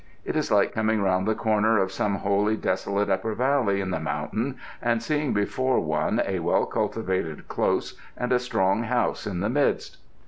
It 0.25 0.35
is 0.35 0.49
like 0.51 0.71
coming 0.73 0.99
round 1.03 1.27
the 1.27 1.35
corner 1.35 1.77
of 1.79 1.91
some 1.91 2.15
wholly 2.15 2.57
desolate 2.57 3.07
upper 3.07 3.35
valley 3.35 3.81
in 3.81 3.91
the 3.91 3.99
mountains 3.99 4.55
and 4.81 5.03
seeing 5.03 5.31
before 5.31 5.79
one 5.79 6.19
a 6.25 6.39
well 6.39 6.65
cultivated 6.65 7.47
close 7.47 7.93
and 8.17 8.31
a 8.31 8.39
strong 8.39 8.81
house 8.85 9.27
in 9.27 9.41
the 9.41 9.49
midst. 9.49 9.97